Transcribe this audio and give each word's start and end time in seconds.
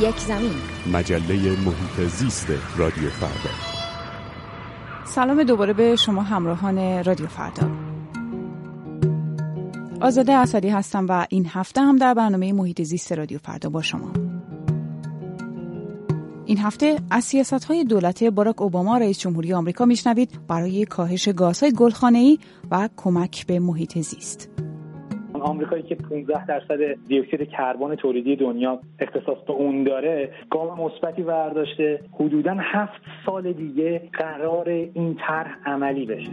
یک 0.00 0.18
زمین. 0.18 0.54
مجله 0.92 1.34
محیط 1.34 2.08
زیست 2.08 2.46
رادیو 2.76 3.10
فردا. 3.10 3.50
سلام 5.04 5.42
دوباره 5.42 5.72
به 5.72 5.96
شما 5.96 6.22
همراهان 6.22 7.04
رادیو 7.04 7.26
فردا. 7.26 7.70
آزاده 10.00 10.32
اسدی 10.32 10.68
هستم 10.68 11.06
و 11.08 11.26
این 11.30 11.46
هفته 11.50 11.80
هم 11.80 11.96
در 11.96 12.14
برنامه 12.14 12.52
محیط 12.52 12.82
زیست 12.82 13.12
رادیو 13.12 13.38
فردا 13.38 13.68
با 13.68 13.82
شما. 13.82 14.12
این 16.44 16.58
هفته 16.58 17.00
از 17.10 17.24
سیاست 17.24 17.64
های 17.64 17.84
دولت 17.84 18.24
باراک 18.24 18.62
اوباما 18.62 18.98
رئیس 18.98 19.18
جمهوری 19.18 19.52
آمریکا 19.52 19.84
میشنوید 19.84 20.30
برای 20.48 20.84
کاهش 20.84 21.28
گازهای 21.28 21.72
گلخانه‌ای 21.72 22.38
و 22.70 22.88
کمک 22.96 23.46
به 23.46 23.58
محیط 23.58 23.98
زیست. 23.98 24.55
آمریکایی 25.46 25.82
که 25.82 25.94
15 25.94 26.46
درصد 26.46 27.06
دیوکسید 27.08 27.48
کربن 27.48 27.94
تولیدی 27.94 28.36
دنیا 28.36 28.80
اختصاص 28.98 29.38
به 29.46 29.52
اون 29.52 29.84
داره 29.84 30.32
گام 30.50 30.80
مثبتی 30.80 31.22
برداشته 31.22 32.00
حدودا 32.12 32.56
هفت 32.58 33.00
سال 33.26 33.52
دیگه 33.52 34.02
قرار 34.12 34.68
این 34.68 35.16
طرح 35.26 35.56
عملی 35.66 36.06
بشه. 36.06 36.32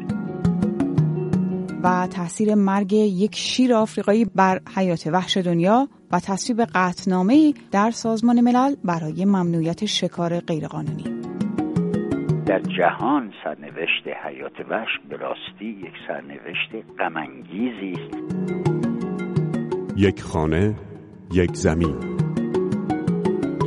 و 1.84 2.08
تاثیر 2.08 2.56
مرگ 2.56 2.94
یک 2.94 3.36
شیر 3.36 3.74
آفریقایی 3.74 4.26
بر 4.36 4.60
حیات 4.76 5.08
وحش 5.08 5.38
دنیا 5.38 5.88
و 6.12 6.20
تصویب 6.20 6.62
قطنامه 6.76 7.54
در 7.72 7.92
سازمان 7.92 8.42
ملل 8.42 8.76
برای 8.84 9.26
ممنوعیت 9.26 9.86
شکار 9.86 10.40
غیرقانونی. 10.40 11.04
در 12.46 12.60
جهان 12.60 13.34
سرنوشت 13.44 14.08
حیات 14.24 14.60
وحش 14.70 14.90
به 15.10 15.18
راستی 15.18 15.66
یک 15.66 15.94
سرنوشت 16.08 16.70
غمانگیزی 17.00 17.92
است. 17.92 18.93
یک 19.98 20.22
خانه 20.22 20.76
یک 21.34 21.56
زمین 21.56 21.96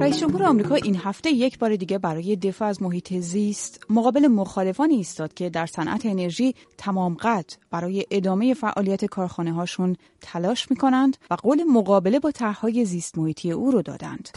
رئیس 0.00 0.20
جمهور 0.20 0.42
آمریکا 0.42 0.74
این 0.74 0.96
هفته 0.96 1.30
یک 1.30 1.58
بار 1.58 1.76
دیگه 1.76 1.98
برای 1.98 2.36
دفاع 2.36 2.68
از 2.68 2.82
محیط 2.82 3.14
زیست 3.14 3.84
مقابل 3.90 4.26
مخالفانی 4.26 4.94
ایستاد 4.94 5.34
که 5.34 5.50
در 5.50 5.66
صنعت 5.66 6.06
انرژی 6.06 6.54
تمام 6.78 7.14
قد 7.14 7.44
برای 7.70 8.06
ادامه 8.10 8.54
فعالیت 8.54 9.04
کارخانه 9.04 9.52
هاشون 9.52 9.96
تلاش 10.20 10.70
می 10.70 10.76
کنند 10.76 11.16
و 11.30 11.34
قول 11.34 11.64
مقابله 11.64 12.18
با 12.18 12.30
طرحهای 12.30 12.84
زیست 12.84 13.18
محیطی 13.18 13.52
او 13.52 13.70
رو 13.70 13.82
دادند. 13.82 14.28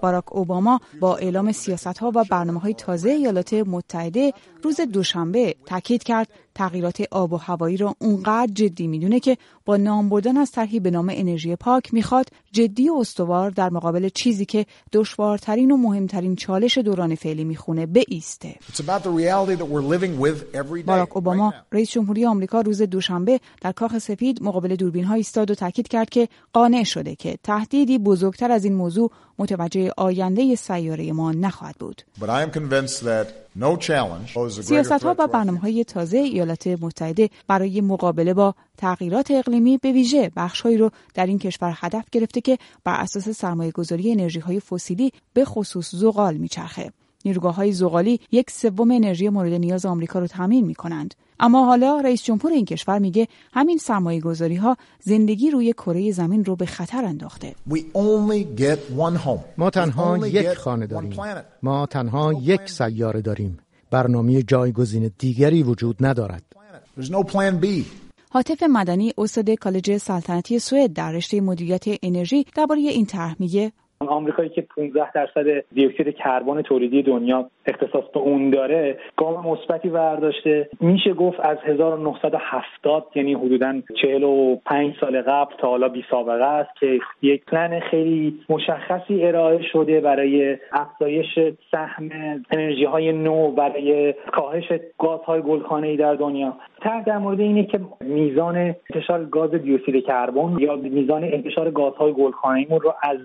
باراک 0.00 0.32
اوباما 0.32 0.80
با 1.00 1.16
اعلام 1.16 1.52
سیاست 1.52 1.98
ها 1.98 2.12
و 2.14 2.24
برنامه 2.30 2.60
های 2.60 2.74
تازه 2.74 3.10
ایالات 3.10 3.54
متحده 3.54 4.32
روز 4.62 4.80
دوشنبه 4.80 5.54
تاکید 5.66 6.02
کرد 6.02 6.28
تغییرات 6.60 7.02
آب 7.10 7.32
و 7.32 7.36
هوایی 7.36 7.76
را 7.76 7.94
اونقدر 7.98 8.52
جدی 8.52 8.86
می‌دونه 8.86 9.20
که 9.20 9.36
با 9.64 9.76
نام 9.76 10.08
بردن 10.08 10.36
از 10.36 10.50
طرحی 10.50 10.80
به 10.80 10.90
نام 10.90 11.08
انرژی 11.12 11.56
پاک 11.56 11.94
می‌خواد 11.94 12.26
جدی 12.52 12.88
و 12.88 12.94
استوار 12.94 13.50
در 13.50 13.70
مقابل 13.70 14.08
چیزی 14.08 14.44
که 14.44 14.66
دشوارترین 14.92 15.70
و 15.70 15.76
مهمترین 15.76 16.36
چالش 16.36 16.78
دوران 16.78 17.14
فعلی 17.14 17.44
می‌خونه 17.44 17.86
ایسته. 18.08 18.54
باراک 20.86 21.16
اوباما 21.16 21.54
رئیس 21.72 21.90
جمهوری 21.90 22.26
آمریکا 22.26 22.60
روز 22.60 22.82
دوشنبه 22.82 23.40
در 23.60 23.72
کاخ 23.72 23.98
سفید 23.98 24.42
مقابل 24.42 24.76
دوربین 24.76 25.04
ها 25.04 25.14
ایستاد 25.14 25.50
و 25.50 25.54
تاکید 25.54 25.88
کرد 25.88 26.10
که 26.10 26.28
قانع 26.52 26.82
شده 26.84 27.14
که 27.14 27.38
تهدیدی 27.42 27.98
بزرگتر 27.98 28.50
از 28.50 28.64
این 28.64 28.74
موضوع 28.74 29.10
متوجه 29.40 29.90
آینده 29.96 30.54
سیاره 30.54 31.12
ما 31.12 31.32
نخواهد 31.32 31.76
بود. 31.78 32.02
سیاست 34.62 34.92
ها 34.92 35.14
و 35.18 35.26
برنامه 35.26 35.58
های 35.58 35.84
تازه 35.84 36.18
ایالات 36.18 36.66
متحده 36.66 37.30
برای 37.48 37.80
مقابله 37.80 38.34
با 38.34 38.54
تغییرات 38.76 39.30
اقلیمی 39.30 39.78
به 39.78 39.92
ویژه 39.92 40.30
بخشهایی 40.36 40.76
رو 40.76 40.90
در 41.14 41.26
این 41.26 41.38
کشور 41.38 41.74
هدف 41.76 42.04
گرفته 42.12 42.40
که 42.40 42.58
بر 42.84 43.00
اساس 43.00 43.28
سرمایه 43.28 43.70
گذاری 43.70 44.12
انرژی 44.12 44.40
های 44.40 44.60
فسیلی 44.60 45.12
به 45.32 45.44
خصوص 45.44 45.94
زغال 45.94 46.36
میچرخه. 46.36 46.92
نیروگاه 47.24 47.54
های 47.54 47.72
زغالی 47.72 48.20
یک 48.32 48.50
سوم 48.50 48.90
انرژی 48.90 49.28
مورد 49.28 49.52
نیاز 49.52 49.86
آمریکا 49.86 50.18
رو 50.18 50.26
تامین 50.26 50.66
می 50.66 50.74
کنند. 50.74 51.14
اما 51.40 51.64
حالا 51.64 52.00
رئیس 52.00 52.22
جمهور 52.22 52.52
این 52.52 52.64
کشور 52.64 52.98
میگه 52.98 53.28
همین 53.52 53.78
سرمایه 53.78 54.20
گذاری 54.20 54.56
ها 54.56 54.76
زندگی 55.00 55.50
روی 55.50 55.72
کره 55.72 56.12
زمین 56.12 56.44
رو 56.44 56.56
به 56.56 56.66
خطر 56.66 57.04
انداخته. 57.04 57.54
ما 59.58 59.70
تنها 59.70 60.26
یک 60.26 60.54
خانه 60.54 60.86
داریم. 60.86 61.20
ما 61.62 61.86
تنها 61.86 62.32
یک 62.32 62.60
سیاره 62.70 63.20
داریم. 63.20 63.58
برنامه 63.90 64.42
جایگزین 64.42 65.10
دیگری 65.18 65.62
وجود 65.62 65.96
ندارد. 66.00 66.42
حاطف 68.32 68.62
مدنی 68.62 69.12
استاد 69.18 69.50
کالج 69.50 69.96
سلطنتی 69.96 70.58
سوئد 70.58 70.92
در 70.92 71.12
رشته 71.12 71.40
مدیریت 71.40 71.84
انرژی 72.02 72.46
درباره 72.54 72.80
این 72.80 73.06
طرح 73.06 73.36
میگه 73.38 73.72
آمریکایی 74.08 74.48
که 74.48 74.62
15 74.62 75.12
درصد 75.12 75.64
دیوکسید 75.72 76.16
کربن 76.16 76.62
تولیدی 76.62 77.02
دنیا 77.02 77.50
اختصاص 77.66 78.04
به 78.14 78.20
اون 78.20 78.50
داره 78.50 78.98
گام 79.16 79.46
مثبتی 79.46 79.88
برداشته 79.88 80.68
میشه 80.80 81.12
گفت 81.12 81.40
از 81.40 81.58
1970 81.64 83.06
یعنی 83.14 83.34
حدودا 83.34 83.80
45 84.02 84.94
سال 85.00 85.22
قبل 85.22 85.54
تا 85.58 85.68
حالا 85.68 85.88
بی 85.88 86.04
سابقه 86.10 86.44
است 86.44 86.70
که 86.80 87.00
یک 87.22 87.44
پلن 87.44 87.80
خیلی 87.80 88.40
مشخصی 88.48 89.24
ارائه 89.24 89.62
شده 89.72 90.00
برای 90.00 90.56
افزایش 90.72 91.38
سهم 91.70 92.10
انرژی 92.50 92.84
های 92.84 93.12
نو 93.12 93.50
برای 93.50 94.14
کاهش 94.32 94.72
گازهای 94.98 95.42
گلخانه‌ای 95.42 95.96
در 95.96 96.14
دنیا. 96.14 96.56
طرح 96.82 97.04
در 97.04 97.18
مورد 97.18 97.40
اینه 97.40 97.64
که 97.64 97.80
میزان 98.00 98.56
انتشار 98.56 99.24
گاز 99.24 99.50
دیوکسید 99.50 100.04
کربن 100.04 100.56
یا 100.58 100.76
میزان 100.76 101.24
انتشار 101.24 101.70
گازهای 101.70 102.12
گلخانه‌ایمون 102.12 102.80
رو 102.80 102.94
از 103.02 103.18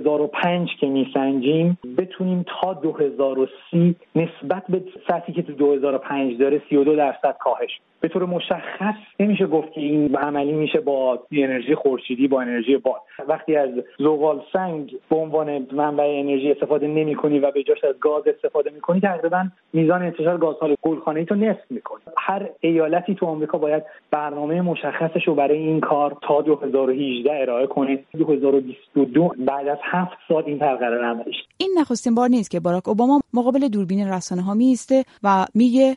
2005 0.00 0.68
که 0.80 0.86
میسنجیم 0.86 1.78
بتونیم 1.98 2.44
تا 2.60 2.74
2030 2.74 3.96
نسبت 4.16 4.64
به 4.68 4.82
سطحی 5.08 5.32
که 5.32 5.42
تو 5.42 5.52
2005 5.52 6.38
داره 6.38 6.62
32 6.70 6.96
درصد 6.96 7.36
کاهش 7.38 7.80
به 8.00 8.08
طور 8.08 8.24
مشخص 8.24 8.94
نمیشه 9.20 9.46
گفت 9.46 9.72
که 9.72 9.80
این 9.80 10.16
عملی 10.16 10.52
میشه 10.52 10.80
با 10.80 11.18
انرژی 11.32 11.74
خورشیدی 11.74 12.28
با 12.28 12.40
انرژی 12.40 12.76
باد. 12.76 13.00
وقتی 13.28 13.56
از 13.56 13.70
زغال 13.98 14.42
سنگ 14.52 14.96
به 15.10 15.16
عنوان 15.16 15.66
منبع 15.72 16.04
انرژی 16.18 16.50
استفاده 16.50 16.86
نمی 16.86 17.14
کنی 17.14 17.38
و 17.38 17.50
به 17.50 17.62
جاش 17.62 17.84
از 17.84 17.94
گاز 18.00 18.22
استفاده 18.26 18.70
می‌کنی 18.70 19.00
تقریبا 19.00 19.44
میزان 19.72 20.02
انتشار 20.02 20.38
گازهای 20.38 20.76
گلخانه‌ای 20.82 21.26
تو 21.26 21.34
نصف 21.34 21.70
می‌کنی. 21.70 22.00
هر 22.18 22.48
ایالتی 22.60 23.14
تو 23.14 23.26
آمریکا 23.26 23.58
باید 23.58 23.82
برنامه 24.10 24.62
مشخصش 24.62 25.28
رو 25.28 25.34
برای 25.34 25.58
این 25.58 25.80
کار 25.80 26.16
تا 26.22 26.42
2018 26.42 27.32
ارائه 27.32 27.66
کنه. 27.66 27.98
2022 28.18 29.32
بعد 29.38 29.68
از 29.68 29.78
هفت 29.92 30.16
سال 30.28 30.42
این 30.46 30.58
طرح 30.58 30.76
قرار 30.76 31.04
عملش 31.04 31.34
این 31.56 31.74
نخستین 31.78 32.14
بار 32.14 32.28
نیست 32.28 32.50
که 32.50 32.60
باراک 32.60 32.88
اوباما 32.88 33.20
مقابل 33.32 33.68
دوربین 33.68 34.08
رسانه 34.08 34.42
ها 34.42 34.54
میسته 34.54 35.04
و 35.22 35.46
میگه 35.54 35.96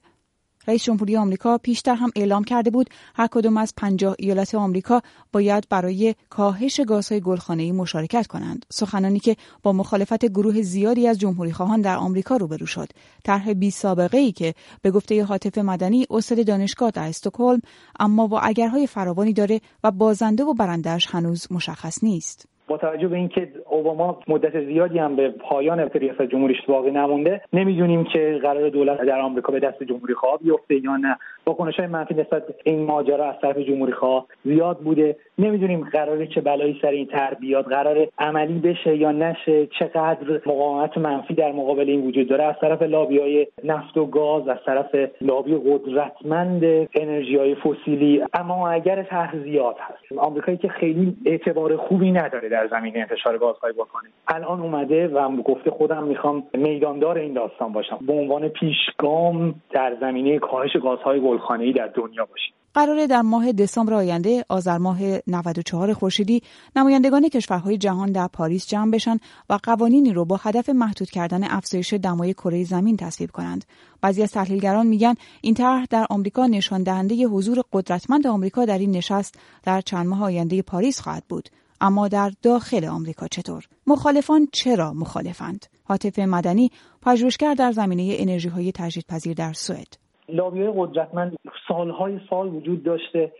رئیس 0.67 0.83
جمهوری 0.83 1.17
آمریکا 1.17 1.57
پیشتر 1.57 1.95
هم 1.95 2.11
اعلام 2.15 2.43
کرده 2.43 2.69
بود 2.69 2.89
هر 3.15 3.27
کدام 3.27 3.57
از 3.57 3.73
پنجاه 3.77 4.15
ایالت 4.19 4.55
آمریکا 4.55 5.01
باید 5.31 5.67
برای 5.69 6.15
کاهش 6.29 6.79
گازهای 6.79 7.21
گلخانه‌ای 7.21 7.71
مشارکت 7.71 8.27
کنند. 8.27 8.65
سخنانی 8.69 9.19
که 9.19 9.35
با 9.63 9.73
مخالفت 9.73 10.25
گروه 10.25 10.61
زیادی 10.61 11.07
از 11.07 11.19
جمهوری 11.19 11.51
خواهان 11.51 11.81
در 11.81 11.95
آمریکا 11.95 12.37
روبرو 12.37 12.65
شد. 12.65 12.89
طرح 13.23 13.53
بی 13.53 13.71
سابقه 13.71 14.17
ای 14.17 14.31
که 14.31 14.53
به 14.81 14.91
گفته 14.91 15.23
حاطف 15.23 15.57
مدنی 15.57 16.05
استاد 16.09 16.47
دانشگاه 16.47 16.91
در 16.91 17.07
استکهلم 17.07 17.61
اما 17.99 18.27
با 18.27 18.39
اگرهای 18.39 18.87
فراوانی 18.87 19.33
داره 19.33 19.61
و 19.83 19.91
بازنده 19.91 20.43
و 20.43 20.53
برندش 20.53 21.07
هنوز 21.11 21.47
مشخص 21.51 22.03
نیست. 22.03 22.52
توجه 22.77 23.07
به 23.07 23.15
اینکه 23.15 23.51
اوباما 23.69 24.19
مدت 24.27 24.65
زیادی 24.65 24.99
هم 24.99 25.15
به 25.15 25.29
پایان 25.29 25.79
ریاست 25.79 26.21
جمهوریش 26.21 26.57
باقی 26.67 26.91
نمونده 26.91 27.41
نمی‌دونیم 27.53 28.03
که 28.03 28.39
قرار 28.41 28.69
دولت 28.69 29.01
در 29.01 29.19
آمریکا 29.19 29.51
به 29.51 29.59
دست 29.59 29.83
جمهوری 29.83 30.13
خواه 30.13 30.39
بیفته 30.39 30.75
یا 30.75 30.97
نه. 30.97 31.17
واکنش 31.47 31.75
های 31.75 31.87
منفی 31.87 32.13
نسبت 32.13 32.43
این 32.63 32.85
ماجرا 32.85 33.25
از 33.25 33.35
طرف 33.41 33.57
جمهوری 33.57 33.91
خواه 33.91 34.25
زیاد 34.45 34.77
بوده. 34.77 35.15
نمی‌دونیم 35.37 35.89
قراره 35.91 36.27
چه 36.27 36.41
بلایی 36.41 36.79
سر 36.81 36.87
این 36.87 37.05
تر 37.05 37.33
بیاد 37.33 37.65
قرار 37.65 38.07
عملی 38.19 38.59
بشه 38.59 38.95
یا 38.95 39.11
نشه 39.11 39.67
چقدر 39.79 40.41
مقاومت 40.45 40.97
منفی 40.97 41.33
در 41.33 41.51
مقابل 41.51 41.89
این 41.89 42.07
وجود 42.07 42.29
داره. 42.29 42.43
از 42.43 42.55
طرف 42.61 42.81
لابی 42.81 43.19
های 43.19 43.47
نفت 43.63 43.97
و 43.97 44.05
گاز 44.05 44.47
از 44.47 44.57
طرف 44.65 44.95
لابی 45.21 45.55
قدرتمند 45.55 46.63
انرژی 46.95 47.37
های 47.37 47.55
فسیلی. 47.55 48.23
اما 48.33 48.69
اگر 48.69 49.03
طرح 49.03 49.43
زیاد 49.43 49.75
هست 49.79 50.19
آمریکایی 50.19 50.57
که 50.57 50.67
خیلی 50.67 51.15
اعتبار 51.25 51.77
خوبی 51.77 52.11
نداره 52.11 52.49
در 52.49 52.67
زمینه 52.67 52.99
انتشار 52.99 53.37
گازهای 53.37 53.73
گلخانه‌ای 53.73 54.13
الان 54.27 54.61
اومده 54.61 55.07
و 55.07 55.29
گفته 55.29 55.71
خودم 55.71 56.03
می‌خوام 56.03 56.43
میداندار 56.53 57.17
این 57.17 57.33
داستان 57.33 57.71
باشم. 57.71 57.99
به 58.07 58.13
عنوان 58.13 58.47
پیشگام 58.47 59.55
در 59.71 59.95
زمینه 60.01 60.39
کاهش 60.39 60.77
گازهای 60.83 61.19
گلخانه‌ای 61.33 61.73
در 61.73 61.87
دنیا 61.87 62.25
باشیم 62.25 62.53
قراره 62.73 63.07
در 63.07 63.21
ماه 63.21 63.51
دسامبر 63.51 63.93
آینده 63.93 64.45
آذر 64.49 64.77
ماه 64.77 64.99
94 65.27 65.93
خورشیدی 65.93 66.41
نمایندگان 66.75 67.29
کشورهای 67.29 67.77
جهان 67.77 68.11
در 68.11 68.27
پاریس 68.27 68.67
جمع 68.67 68.91
بشن 68.91 69.17
و 69.49 69.59
قوانینی 69.63 70.13
رو 70.13 70.25
با 70.25 70.39
هدف 70.43 70.69
محدود 70.69 71.09
کردن 71.09 71.43
افزایش 71.43 71.93
دمای 71.93 72.33
کره 72.33 72.63
زمین 72.63 72.97
تصویب 72.97 73.31
کنند. 73.31 73.65
بعضی 74.01 74.23
از 74.23 74.31
تحلیلگران 74.31 74.87
میگن 74.87 75.13
این 75.41 75.53
طرح 75.53 75.85
در 75.89 76.05
آمریکا 76.09 76.47
نشان 76.47 76.83
دهنده 76.83 77.15
حضور 77.15 77.63
قدرتمند 77.73 78.27
آمریکا 78.27 78.65
در 78.65 78.77
این 78.77 78.91
نشست 78.91 79.39
در 79.63 79.81
چند 79.81 80.07
ماه 80.07 80.23
آینده 80.23 80.61
پاریس 80.61 81.01
خواهد 81.01 81.23
بود. 81.29 81.49
اما 81.81 82.07
در 82.07 82.31
داخل 82.41 82.85
آمریکا 82.85 83.27
چطور؟ 83.27 83.67
مخالفان 83.87 84.47
چرا 84.51 84.93
مخالفند؟ 84.93 85.65
حاطف 85.83 86.19
مدنی 86.19 86.71
پژوهشگر 87.01 87.53
در 87.53 87.71
زمینه 87.71 88.15
انرژی 88.19 88.49
های 88.49 88.71
تجدیدپذیر 88.71 89.33
در 89.33 89.53
سوئد 89.53 90.02
لابی 90.29 90.67
قدرتمند 90.75 91.35
سالهای 91.67 92.19
سال 92.29 92.47
وجود 92.47 92.83
داشته 92.83 93.31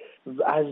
از 0.46 0.66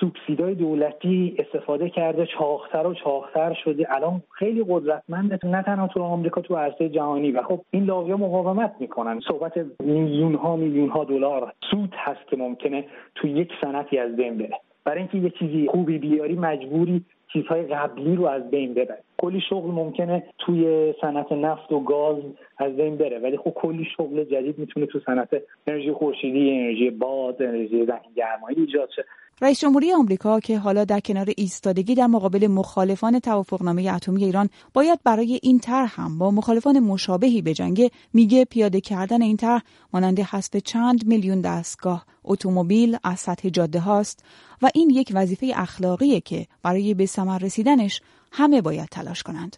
سوبسیدای 0.00 0.54
دولتی 0.54 1.36
استفاده 1.38 1.90
کرده 1.90 2.26
چاختر 2.26 2.86
و 2.86 2.94
چاختر 2.94 3.56
شده. 3.64 3.86
الان 3.94 4.22
خیلی 4.30 4.64
قدرتمنده 4.68 5.38
نه 5.44 5.62
تنها 5.62 5.88
تو 5.88 6.02
آمریکا 6.02 6.40
تو 6.40 6.56
عرصه 6.56 6.88
جهانی. 6.88 7.32
و 7.32 7.42
خب 7.42 7.60
این 7.70 7.84
لابی 7.84 8.12
مقاومت 8.12 8.74
می‌کنن. 8.80 9.20
صحبت 9.20 9.52
میلیون 9.80 10.34
ها 10.34 10.56
میلیون 10.56 10.88
ها 10.88 11.04
دلار 11.04 11.52
سود 11.70 11.94
هست 11.96 12.26
که 12.30 12.36
ممکنه 12.36 12.84
تو 13.14 13.28
یک 13.28 13.52
سنتی 13.60 13.98
از 13.98 14.16
بین 14.16 14.38
بره. 14.38 14.60
برای 14.84 14.98
اینکه 14.98 15.18
یه 15.18 15.30
چیزی 15.30 15.68
خوبی 15.70 15.98
بیاری 15.98 16.34
مجبوری 16.34 17.04
چیزهای 17.32 17.62
قبلی 17.62 18.16
رو 18.16 18.26
از 18.26 18.50
بین 18.50 18.74
ببری 18.74 19.02
کلی 19.18 19.40
شغل 19.40 19.70
ممکنه 19.70 20.22
توی 20.38 20.94
صنعت 21.00 21.32
نفت 21.32 21.72
و 21.72 21.80
گاز 21.80 22.16
از 22.58 22.76
بین 22.76 22.96
بره 22.96 23.18
ولی 23.18 23.36
خب 23.36 23.50
کلی 23.50 23.84
شغل 23.96 24.24
جدید 24.24 24.58
می‌تونه 24.58 24.86
تو 24.86 25.00
صنعت 25.00 25.42
انرژی 25.66 25.92
خورشیدی 25.92 26.50
انرژی 26.50 26.90
باد 26.90 27.42
انرژی 27.42 27.86
زمین 27.86 28.12
گرمایی 28.16 28.56
ایجاد 28.60 28.90
شه. 28.96 29.04
رئیس 29.40 29.60
جمهوری 29.60 29.92
آمریکا 29.92 30.40
که 30.40 30.58
حالا 30.58 30.84
در 30.84 31.00
کنار 31.00 31.32
ایستادگی 31.36 31.94
در 31.94 32.06
مقابل 32.06 32.46
مخالفان 32.46 33.18
توافقنامه 33.18 33.90
اتمی 33.94 34.24
ایران 34.24 34.50
باید 34.74 35.00
برای 35.04 35.40
این 35.42 35.58
طرح 35.58 36.00
هم 36.00 36.18
با 36.18 36.30
مخالفان 36.30 36.78
مشابهی 36.78 37.42
بجنگه 37.42 37.90
میگه 38.12 38.44
پیاده 38.44 38.80
کردن 38.80 39.22
این 39.22 39.36
طرح 39.36 39.62
مانند 39.92 40.20
حذف 40.20 40.56
چند 40.56 41.06
میلیون 41.06 41.40
دستگاه 41.40 42.06
اتومبیل 42.24 42.96
از 43.04 43.20
سطح 43.20 43.48
جاده 43.48 43.80
هاست 43.80 44.24
و 44.62 44.70
این 44.74 44.90
یک 44.90 45.12
وظیفه 45.14 45.52
اخلاقیه 45.54 46.20
که 46.20 46.46
برای 46.62 46.94
به 46.94 47.06
ثمر 47.06 47.38
رسیدنش 47.38 48.00
همه 48.32 48.60
باید 48.60 48.88
تلاش 48.88 49.22
کنند. 49.22 49.56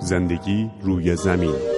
زندگی 0.00 0.70
روی 0.82 1.16
زمین 1.16 1.69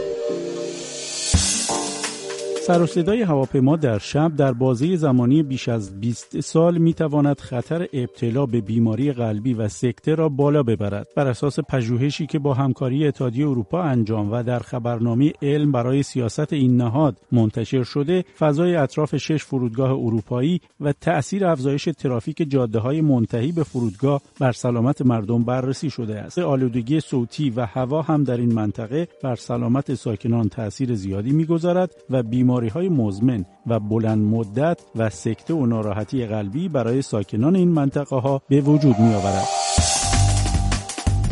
سر 2.66 2.82
و 2.82 2.86
صدای 2.86 3.22
هواپیما 3.22 3.76
در 3.76 3.98
شب 3.98 4.36
در 4.36 4.52
بازه 4.52 4.96
زمانی 4.96 5.42
بیش 5.42 5.68
از 5.68 6.00
20 6.00 6.40
سال 6.40 6.78
می 6.78 6.94
تواند 6.94 7.40
خطر 7.40 7.88
ابتلا 7.92 8.46
به 8.46 8.60
بیماری 8.60 9.12
قلبی 9.12 9.54
و 9.54 9.68
سکته 9.68 10.14
را 10.14 10.28
بالا 10.28 10.62
ببرد. 10.62 11.08
بر 11.16 11.26
اساس 11.26 11.60
پژوهشی 11.60 12.26
که 12.26 12.38
با 12.38 12.54
همکاری 12.54 13.06
اتحادیه 13.06 13.48
اروپا 13.48 13.82
انجام 13.82 14.32
و 14.32 14.42
در 14.42 14.58
خبرنامه 14.58 15.32
علم 15.42 15.72
برای 15.72 16.02
سیاست 16.02 16.52
این 16.52 16.76
نهاد 16.76 17.16
منتشر 17.32 17.82
شده 17.82 18.24
فضای 18.38 18.76
اطراف 18.76 19.16
شش 19.16 19.44
فرودگاه 19.44 19.90
اروپایی 19.90 20.60
و 20.80 20.92
تأثیر 20.92 21.46
افزایش 21.46 21.88
ترافیک 21.98 22.50
جاده 22.50 22.78
های 22.78 23.00
منتهی 23.00 23.52
به 23.52 23.62
فرودگاه 23.62 24.22
بر 24.40 24.52
سلامت 24.52 25.02
مردم 25.02 25.44
بررسی 25.44 25.90
شده 25.90 26.20
است. 26.20 26.38
آلودگی 26.38 27.00
صوتی 27.00 27.50
و 27.50 27.66
هوا 27.66 28.02
هم 28.02 28.24
در 28.24 28.36
این 28.36 28.54
منطقه 28.54 29.08
بر 29.22 29.34
سلامت 29.34 29.94
ساکنان 29.94 30.48
تأثیر 30.48 30.94
زیادی 30.94 31.30
می‌گذارد 31.32 31.90
و 32.10 32.22
بیماری 32.22 32.51
بیماری 32.52 32.68
های 32.68 32.88
مزمن 32.88 33.44
و 33.66 33.80
بلند 33.80 34.24
مدت 34.24 34.80
و 34.96 35.10
سکته 35.10 35.54
و 35.54 35.66
ناراحتی 35.66 36.26
قلبی 36.26 36.68
برای 36.68 37.02
ساکنان 37.02 37.56
این 37.56 37.68
منطقه 37.68 38.16
ها 38.16 38.42
به 38.48 38.60
وجود 38.60 38.98
می 38.98 39.14
آورد. 39.14 39.71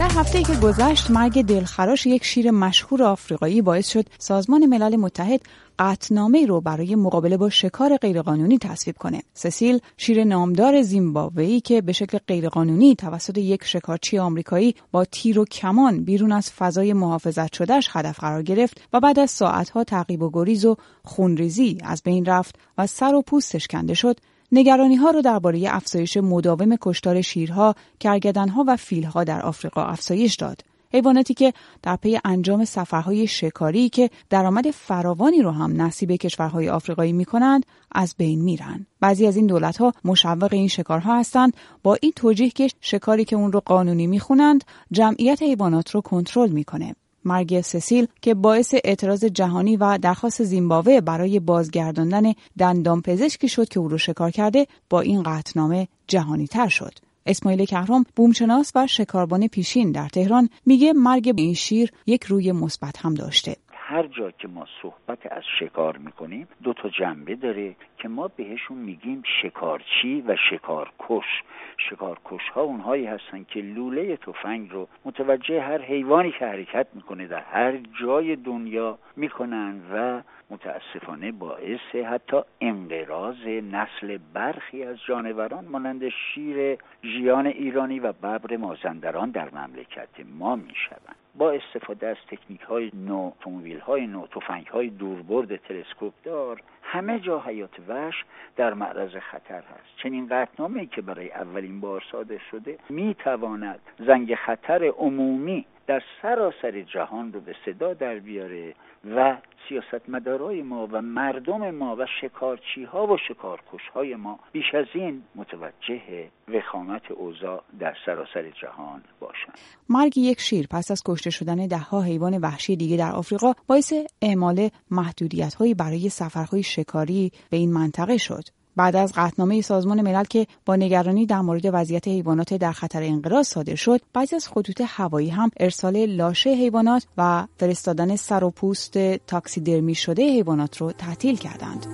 در 0.00 0.11
هفته 0.11 0.43
که 0.43 0.56
گذشت 0.56 1.11
مرگ 1.11 1.43
دلخراش 1.43 2.06
یک 2.06 2.25
شیر 2.25 2.50
مشهور 2.50 3.02
آفریقایی 3.02 3.62
باعث 3.62 3.88
شد 3.88 4.06
سازمان 4.19 4.67
ملل 4.67 4.97
متحد 4.97 5.41
قطنامه 5.79 6.47
رو 6.47 6.61
برای 6.61 6.94
مقابله 6.94 7.37
با 7.37 7.50
شکار 7.50 7.97
غیرقانونی 7.97 8.58
تصویب 8.58 8.97
کنه. 8.99 9.23
سسیل 9.35 9.79
شیر 9.97 10.25
نامدار 10.25 10.82
زیمبابوه‌ای 10.82 11.61
که 11.61 11.81
به 11.81 11.93
شکل 11.93 12.19
غیرقانونی 12.26 12.94
توسط 12.94 13.38
یک 13.38 13.64
شکارچی 13.64 14.19
آمریکایی 14.19 14.75
با 14.93 15.05
تیر 15.05 15.38
و 15.38 15.44
کمان 15.44 16.05
بیرون 16.05 16.32
از 16.32 16.50
فضای 16.50 16.93
محافظت 16.93 17.52
شدهش 17.52 17.88
هدف 17.93 18.20
قرار 18.20 18.43
گرفت 18.43 18.81
و 18.93 19.00
بعد 19.00 19.19
از 19.19 19.31
ساعتها 19.31 19.85
تعقیب 19.85 20.23
و 20.23 20.31
گریز 20.32 20.64
و 20.64 20.76
خونریزی 21.05 21.79
از 21.85 22.02
بین 22.02 22.25
رفت 22.25 22.58
و 22.79 22.87
سر 22.87 23.14
و 23.14 23.23
پوستش 23.23 23.67
کنده 23.67 23.94
شد 23.94 24.17
نگرانی 24.52 24.97
ها 24.97 25.11
رو 25.11 25.23
درباره 25.23 25.64
افزایش 25.69 26.17
مداوم 26.17 26.76
کشتار 26.81 27.20
شیرها، 27.20 27.75
کرگدنها 28.00 28.64
و 28.67 28.76
فیلها 28.76 29.25
در 29.25 29.43
آفریقا 29.43 29.85
افزایش 29.85 30.35
داد. 30.35 30.62
حیواناتی 30.93 31.35
که 31.35 31.52
در 31.82 31.97
پی 31.97 32.19
انجام 32.25 32.64
سفرهای 32.64 33.26
شکاری 33.26 33.88
که 33.88 34.11
درآمد 34.31 34.70
فراوانی 34.70 35.43
رو 35.43 35.50
هم 35.50 35.82
نصیب 35.82 36.12
کشورهای 36.12 36.69
آفریقایی 36.69 37.12
می 37.12 37.25
کنند 37.25 37.67
از 37.93 38.14
بین 38.19 38.43
میرن. 38.43 38.87
بعضی 39.00 39.26
از 39.26 39.37
این 39.37 39.47
دولت 39.47 39.76
ها 39.76 39.93
مشوق 40.05 40.49
این 40.52 40.69
شکارها 40.69 41.19
هستند 41.19 41.56
با 41.82 41.99
این 42.02 42.12
توجیه 42.17 42.50
که 42.50 42.69
شکاری 42.81 43.25
که 43.25 43.37
اون 43.37 43.52
رو 43.52 43.62
قانونی 43.64 44.06
می‌خونند 44.06 44.64
جمعیت 44.93 45.43
حیوانات 45.43 45.91
رو 45.91 46.00
کنترل 46.00 46.50
می‌کنه. 46.50 46.94
مرگ 47.25 47.61
سسیل 47.61 48.07
که 48.23 48.35
باعث 48.35 48.75
اعتراض 48.85 49.25
جهانی 49.25 49.77
و 49.77 49.99
درخواست 49.99 50.43
زیمبابوه 50.43 51.01
برای 51.01 51.41
بازگرداندن 51.41 52.33
دندان 52.59 53.03
پزشکی 53.03 53.49
شد 53.49 53.69
که 53.69 53.81
او 53.81 53.89
رو 53.89 53.99
شکار 53.99 54.31
کرده 54.31 54.67
با 54.91 55.01
این 55.01 55.23
قطنامه 55.23 55.89
جهانی 56.07 56.47
تر 56.47 56.69
شد. 56.69 56.99
اسماعیل 57.27 57.65
کهرام 57.65 58.05
بومشناس 58.17 58.73
و 58.75 58.87
شکاربان 58.87 59.49
پیشین 59.49 59.93
در 59.93 60.09
تهران 60.09 60.49
میگه 60.67 60.93
مرگ 60.93 61.35
این 61.37 61.55
شیر 61.55 61.93
یک 62.07 62.25
روی 62.25 62.53
مثبت 62.53 62.97
هم 62.99 63.15
داشته 63.15 63.57
هر 63.91 64.07
جا 64.07 64.31
که 64.31 64.49
ما 64.49 64.67
صحبت 64.83 65.33
از 65.33 65.43
شکار 65.59 65.97
می‌کنیم 65.97 66.49
دو 66.63 66.73
تا 66.73 66.89
جنبه 66.89 67.35
داره 67.35 67.77
که 67.99 68.09
ما 68.09 68.29
بهشون 68.29 68.79
میگیم 68.79 69.23
شکارچی 69.43 70.25
و 70.27 70.37
شکارکش. 70.51 71.43
شکارکش 71.77 72.49
ها 72.55 72.63
اونهایی 72.63 73.07
هستن 73.07 73.45
که 73.45 73.61
لوله 73.61 74.17
تفنگ 74.17 74.71
رو 74.71 74.88
متوجه 75.05 75.61
هر 75.62 75.83
حیوانی 75.83 76.33
که 76.33 76.47
حرکت 76.47 76.87
می‌کنه 76.95 77.26
در 77.26 77.41
هر 77.41 77.76
جای 78.00 78.37
دنیا 78.37 78.99
می‌کنن 79.17 79.81
و 79.93 80.23
متاسفانه 80.50 81.33
باعث 81.33 81.95
حتی 82.11 82.41
انقراض 82.61 83.47
نسل 83.47 84.19
برخی 84.35 84.85
از 84.85 84.97
جانوران 85.09 85.64
مانند 85.64 86.09
شیر 86.09 86.79
ژیان 87.05 87.47
ایرانی 87.47 88.00
و 88.00 88.12
ببر 88.12 88.57
مازندران 88.57 89.31
در 89.31 89.49
مملکت 89.55 90.09
ما 90.38 90.57
می‌شوند. 90.57 91.20
با 91.35 91.51
استفاده 91.51 92.07
از 92.07 92.17
تکنیک 92.31 92.61
های 92.61 92.91
نو 92.95 93.33
اتومبیل 93.41 93.79
های 93.79 94.07
نو 94.07 94.27
تفنگ 94.27 94.67
های 94.67 94.91
دوربرد 94.91 95.57
تلسکوپ 95.57 96.13
دار 96.25 96.63
همه 96.83 97.21
جا 97.21 97.41
حیات 97.41 97.71
وحش 97.89 98.25
در 98.57 98.75
معرض 98.75 99.17
خطر 99.17 99.63
هست. 99.63 99.97
چنین 100.03 100.29
قطنامه 100.31 100.87
که 100.87 101.03
برای 101.03 101.31
اولین 101.31 101.81
بار 101.81 102.03
صادر 102.13 102.39
شده 102.51 102.79
می 102.89 103.15
تواند 103.15 103.81
زنگ 103.99 104.35
خطر 104.35 104.85
عمومی 104.85 105.67
در 105.87 106.03
سراسر 106.23 106.81
جهان 106.81 107.33
رو 107.33 107.41
به 107.41 107.55
صدا 107.65 107.95
در 107.95 108.19
بیاره 108.19 108.75
و 109.05 109.37
سیاستمدارای 109.69 110.63
ما 110.63 110.89
و 110.93 111.03
مردم 111.03 111.71
ما 111.71 111.97
و 111.97 112.07
شکارچی 112.21 112.85
ها 112.85 113.07
و 113.07 113.17
شکارکش 113.29 113.89
های 113.95 114.17
ما 114.17 114.39
بیش 114.53 114.75
از 114.75 114.87
این 114.95 115.23
متوجه 115.35 116.29
وخامت 116.49 117.11
اوضاع 117.11 117.63
در 117.81 117.95
سراسر 118.07 118.51
جهان 118.63 119.03
باشند. 119.21 119.59
مرگ 119.89 120.19
یک 120.19 120.41
شیر 120.41 120.67
پس 120.71 120.91
از 120.91 121.03
کشته 121.07 121.31
شدن 121.31 121.67
دهها 121.67 122.03
حیوان 122.03 122.39
وحشی 122.39 122.77
دیگه 122.77 122.97
در 122.97 123.13
آفریقا 123.13 123.53
باعث 123.67 123.93
اعمال 124.23 124.69
محدودیت 124.91 125.55
هایی 125.55 125.75
برای 125.75 126.09
سفرهای 126.09 126.63
شکاری 126.63 127.31
به 127.51 127.57
این 127.57 127.73
منطقه 127.73 128.17
شد. 128.17 128.60
بعد 128.81 128.97
از 128.97 129.13
قطنامه 129.17 129.61
سازمان 129.61 130.01
ملل 130.01 130.25
که 130.25 130.47
با 130.67 130.77
نگرانی 130.77 131.27
در 131.27 131.41
مورد 131.41 131.63
وضعیت 131.65 132.09
حیوانات 132.09 132.55
در 132.55 132.73
خطر 132.73 133.03
انقراض 133.03 133.49
صادر 133.49 133.75
شد 133.75 134.01
بعضی 134.13 134.37
از 134.37 134.49
خطوط 134.49 134.83
هوایی 134.87 135.29
هم 135.29 135.51
ارسال 135.61 136.07
لاشه 136.07 136.51
حیوانات 136.51 137.07
و 137.19 137.47
فرستادن 137.57 138.17
سر 138.17 138.45
و 138.45 138.51
پوست 138.51 139.17
تاکسیدرمی 139.17 139.95
شده 139.95 140.23
حیوانات 140.23 140.77
رو 140.77 140.93
تعطیل 140.93 141.37
کردند 141.37 141.87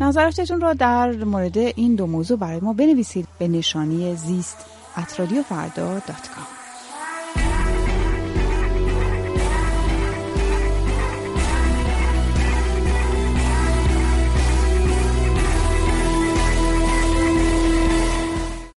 نظراتتون 0.00 0.60
را 0.60 0.74
در 0.74 1.24
مورد 1.24 1.58
این 1.58 1.94
دو 1.94 2.06
موضوع 2.06 2.38
برای 2.38 2.60
ما 2.60 2.72
بنویسید 2.72 3.28
به 3.38 3.48
نشانی 3.48 4.16
زیست 4.16 4.56
اترادیو 4.96 5.42
فردا. 5.42 6.00